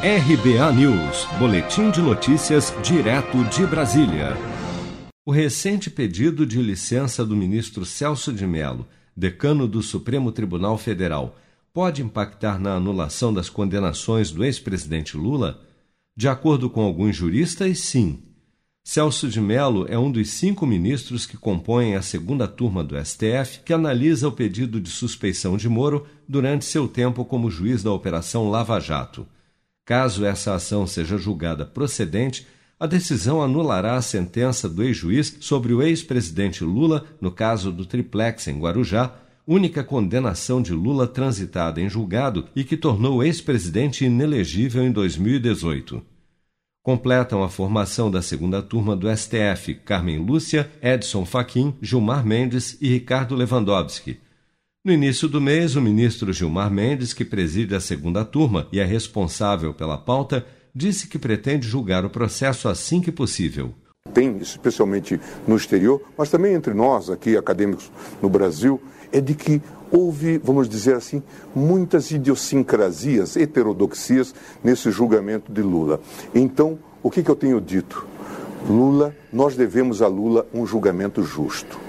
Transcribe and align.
RBA 0.00 0.72
News, 0.74 1.26
Boletim 1.40 1.90
de 1.90 2.00
Notícias, 2.00 2.72
direto 2.84 3.42
de 3.46 3.66
Brasília. 3.66 4.36
O 5.26 5.32
recente 5.32 5.90
pedido 5.90 6.46
de 6.46 6.62
licença 6.62 7.26
do 7.26 7.34
ministro 7.34 7.84
Celso 7.84 8.32
de 8.32 8.46
Mello, 8.46 8.86
decano 9.16 9.66
do 9.66 9.82
Supremo 9.82 10.30
Tribunal 10.30 10.78
Federal, 10.78 11.36
pode 11.74 12.00
impactar 12.00 12.60
na 12.60 12.74
anulação 12.74 13.34
das 13.34 13.50
condenações 13.50 14.30
do 14.30 14.44
ex-presidente 14.44 15.16
Lula? 15.16 15.60
De 16.16 16.28
acordo 16.28 16.70
com 16.70 16.82
alguns 16.82 17.16
juristas, 17.16 17.80
sim. 17.80 18.22
Celso 18.84 19.28
de 19.28 19.40
Mello 19.40 19.84
é 19.88 19.98
um 19.98 20.12
dos 20.12 20.30
cinco 20.30 20.64
ministros 20.64 21.26
que 21.26 21.36
compõem 21.36 21.96
a 21.96 22.02
segunda 22.02 22.46
turma 22.46 22.84
do 22.84 22.94
STF 23.04 23.62
que 23.64 23.72
analisa 23.72 24.28
o 24.28 24.32
pedido 24.32 24.80
de 24.80 24.90
suspeição 24.90 25.56
de 25.56 25.68
Moro 25.68 26.06
durante 26.28 26.64
seu 26.64 26.86
tempo 26.86 27.24
como 27.24 27.50
juiz 27.50 27.82
da 27.82 27.90
Operação 27.90 28.48
Lava 28.48 28.78
Jato. 28.78 29.26
Caso 29.88 30.22
essa 30.26 30.54
ação 30.54 30.86
seja 30.86 31.16
julgada 31.16 31.64
procedente, 31.64 32.46
a 32.78 32.86
decisão 32.86 33.40
anulará 33.40 33.94
a 33.94 34.02
sentença 34.02 34.68
do 34.68 34.82
ex-juiz 34.82 35.38
sobre 35.40 35.72
o 35.72 35.82
ex-presidente 35.82 36.62
Lula 36.62 37.06
no 37.18 37.30
caso 37.30 37.72
do 37.72 37.86
triplex 37.86 38.48
em 38.48 38.60
Guarujá, 38.60 39.14
única 39.46 39.82
condenação 39.82 40.60
de 40.60 40.74
Lula 40.74 41.06
transitada 41.06 41.80
em 41.80 41.88
julgado 41.88 42.48
e 42.54 42.64
que 42.64 42.76
tornou 42.76 43.16
o 43.16 43.22
ex-presidente 43.22 44.04
inelegível 44.04 44.84
em 44.84 44.92
2018. 44.92 46.02
Completam 46.82 47.42
a 47.42 47.48
formação 47.48 48.10
da 48.10 48.20
segunda 48.20 48.60
turma 48.60 48.94
do 48.94 49.08
STF 49.08 49.74
Carmen 49.86 50.18
Lúcia, 50.18 50.70
Edson 50.82 51.24
Fachin, 51.24 51.74
Gilmar 51.80 52.26
Mendes 52.26 52.76
e 52.82 52.90
Ricardo 52.90 53.34
Lewandowski 53.34 54.18
no 54.84 54.92
início 54.92 55.28
do 55.28 55.40
mês, 55.40 55.74
o 55.74 55.82
ministro 55.82 56.32
Gilmar 56.32 56.70
Mendes, 56.70 57.12
que 57.12 57.24
preside 57.24 57.74
a 57.74 57.80
segunda 57.80 58.24
turma 58.24 58.68
e 58.72 58.78
é 58.78 58.84
responsável 58.84 59.74
pela 59.74 59.98
pauta, 59.98 60.46
disse 60.74 61.08
que 61.08 61.18
pretende 61.18 61.66
julgar 61.66 62.04
o 62.04 62.10
processo 62.10 62.68
assim 62.68 63.00
que 63.00 63.10
possível. 63.10 63.74
Tem, 64.14 64.38
especialmente 64.38 65.20
no 65.46 65.56
exterior, 65.56 66.00
mas 66.16 66.30
também 66.30 66.54
entre 66.54 66.72
nós, 66.72 67.10
aqui 67.10 67.36
acadêmicos 67.36 67.90
no 68.22 68.30
Brasil, 68.30 68.80
é 69.12 69.20
de 69.20 69.34
que 69.34 69.60
houve, 69.90 70.38
vamos 70.38 70.68
dizer 70.68 70.94
assim, 70.94 71.22
muitas 71.54 72.10
idiosincrasias, 72.10 73.36
heterodoxias 73.36 74.34
nesse 74.62 74.90
julgamento 74.90 75.52
de 75.52 75.60
Lula. 75.60 76.00
Então, 76.34 76.78
o 77.02 77.10
que, 77.10 77.22
que 77.22 77.30
eu 77.30 77.36
tenho 77.36 77.60
dito? 77.60 78.06
Lula, 78.68 79.14
nós 79.32 79.56
devemos 79.56 80.02
a 80.02 80.06
Lula 80.06 80.46
um 80.54 80.64
julgamento 80.64 81.22
justo. 81.22 81.87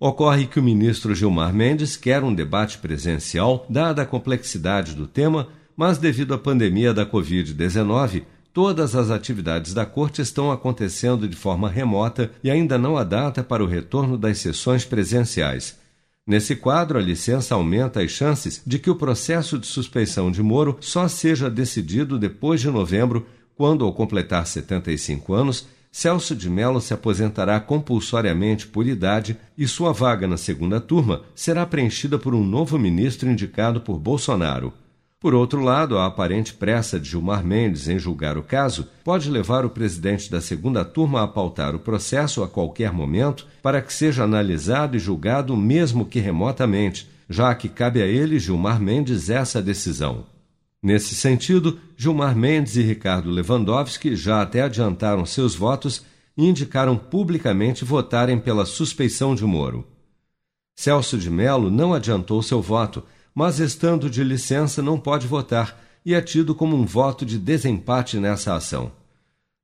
Ocorre 0.00 0.46
que 0.46 0.60
o 0.60 0.62
ministro 0.62 1.12
Gilmar 1.12 1.52
Mendes 1.52 1.96
quer 1.96 2.22
um 2.22 2.32
debate 2.32 2.78
presencial, 2.78 3.66
dada 3.68 4.02
a 4.02 4.06
complexidade 4.06 4.94
do 4.94 5.08
tema, 5.08 5.48
mas 5.76 5.98
devido 5.98 6.32
à 6.32 6.38
pandemia 6.38 6.94
da 6.94 7.04
Covid-19, 7.04 8.22
todas 8.52 8.94
as 8.94 9.10
atividades 9.10 9.74
da 9.74 9.84
Corte 9.84 10.22
estão 10.22 10.52
acontecendo 10.52 11.26
de 11.26 11.34
forma 11.34 11.68
remota 11.68 12.30
e 12.44 12.50
ainda 12.50 12.78
não 12.78 12.96
há 12.96 13.02
data 13.02 13.42
para 13.42 13.64
o 13.64 13.66
retorno 13.66 14.16
das 14.16 14.38
sessões 14.38 14.84
presenciais. 14.84 15.76
Nesse 16.24 16.54
quadro, 16.54 16.96
a 16.96 17.02
licença 17.02 17.56
aumenta 17.56 18.00
as 18.00 18.12
chances 18.12 18.62
de 18.64 18.78
que 18.78 18.90
o 18.90 18.94
processo 18.94 19.58
de 19.58 19.66
suspeição 19.66 20.30
de 20.30 20.44
Moro 20.44 20.76
só 20.80 21.08
seja 21.08 21.50
decidido 21.50 22.20
depois 22.20 22.60
de 22.60 22.70
novembro, 22.70 23.26
quando, 23.56 23.84
ao 23.84 23.92
completar 23.92 24.46
75 24.46 25.34
anos, 25.34 25.66
Celso 25.98 26.32
de 26.36 26.48
Mello 26.48 26.80
se 26.80 26.94
aposentará 26.94 27.58
compulsoriamente 27.58 28.68
por 28.68 28.86
idade 28.86 29.36
e 29.58 29.66
sua 29.66 29.92
vaga 29.92 30.28
na 30.28 30.36
segunda 30.36 30.80
turma 30.80 31.22
será 31.34 31.66
preenchida 31.66 32.16
por 32.16 32.36
um 32.36 32.44
novo 32.44 32.78
ministro 32.78 33.28
indicado 33.28 33.80
por 33.80 33.98
Bolsonaro. 33.98 34.72
Por 35.18 35.34
outro 35.34 35.60
lado, 35.60 35.98
a 35.98 36.06
aparente 36.06 36.54
pressa 36.54 37.00
de 37.00 37.08
Gilmar 37.10 37.44
Mendes 37.44 37.88
em 37.88 37.98
julgar 37.98 38.38
o 38.38 38.44
caso 38.44 38.86
pode 39.02 39.28
levar 39.28 39.64
o 39.64 39.70
presidente 39.70 40.30
da 40.30 40.40
segunda 40.40 40.84
turma 40.84 41.24
a 41.24 41.26
pautar 41.26 41.74
o 41.74 41.80
processo 41.80 42.44
a 42.44 42.48
qualquer 42.48 42.92
momento 42.92 43.44
para 43.60 43.82
que 43.82 43.92
seja 43.92 44.22
analisado 44.22 44.96
e 44.96 45.00
julgado, 45.00 45.56
mesmo 45.56 46.04
que 46.04 46.20
remotamente, 46.20 47.10
já 47.28 47.52
que 47.56 47.68
cabe 47.68 48.00
a 48.00 48.06
ele, 48.06 48.38
Gilmar 48.38 48.80
Mendes, 48.80 49.30
essa 49.30 49.60
decisão. 49.60 50.37
Nesse 50.82 51.14
sentido, 51.14 51.80
Gilmar 51.96 52.36
Mendes 52.36 52.76
e 52.76 52.82
Ricardo 52.82 53.30
Lewandowski 53.30 54.14
já 54.14 54.42
até 54.42 54.62
adiantaram 54.62 55.26
seus 55.26 55.54
votos 55.54 56.04
e 56.36 56.46
indicaram 56.46 56.96
publicamente 56.96 57.84
votarem 57.84 58.38
pela 58.38 58.64
suspeição 58.64 59.34
de 59.34 59.44
Moro. 59.44 59.86
Celso 60.76 61.18
de 61.18 61.28
Mello 61.28 61.68
não 61.70 61.92
adiantou 61.92 62.40
seu 62.40 62.62
voto, 62.62 63.02
mas 63.34 63.58
estando 63.58 64.08
de 64.08 64.22
licença 64.22 64.80
não 64.80 64.98
pode 64.98 65.26
votar 65.26 65.80
e 66.04 66.14
é 66.14 66.20
tido 66.20 66.54
como 66.54 66.76
um 66.76 66.86
voto 66.86 67.26
de 67.26 67.38
desempate 67.38 68.18
nessa 68.18 68.54
ação. 68.54 68.92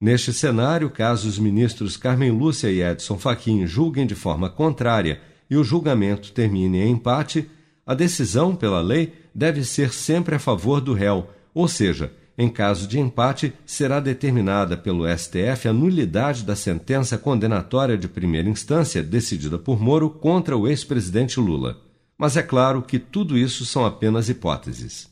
Neste 0.00 0.32
cenário, 0.32 0.90
caso 0.90 1.28
os 1.28 1.38
ministros 1.38 1.96
Carmen 1.96 2.30
Lúcia 2.30 2.70
e 2.70 2.82
Edson 2.82 3.18
Fachin 3.18 3.66
julguem 3.66 4.06
de 4.06 4.14
forma 4.14 4.48
contrária 4.48 5.20
e 5.48 5.56
o 5.56 5.62
julgamento 5.62 6.32
termine 6.32 6.78
em 6.78 6.90
empate, 6.92 7.48
a 7.86 7.94
decisão, 7.94 8.54
pela 8.54 8.80
lei, 8.80 9.12
deve 9.34 9.64
ser 9.64 9.92
sempre 9.92 10.34
a 10.34 10.38
favor 10.38 10.80
do 10.80 10.92
réu, 10.92 11.28
ou 11.54 11.66
seja, 11.66 12.12
em 12.36 12.48
caso 12.48 12.88
de 12.88 12.98
empate, 12.98 13.52
será 13.66 14.00
determinada 14.00 14.76
pelo 14.76 15.06
STF 15.06 15.68
a 15.68 15.72
nulidade 15.72 16.44
da 16.44 16.56
sentença 16.56 17.18
condenatória 17.18 17.96
de 17.96 18.08
primeira 18.08 18.48
instância 18.48 19.02
decidida 19.02 19.58
por 19.58 19.80
Moro 19.80 20.08
contra 20.08 20.56
o 20.56 20.66
ex-presidente 20.66 21.38
Lula. 21.38 21.78
Mas 22.16 22.36
é 22.36 22.42
claro 22.42 22.82
que 22.82 22.98
tudo 22.98 23.36
isso 23.36 23.66
são 23.66 23.84
apenas 23.84 24.28
hipóteses. 24.28 25.11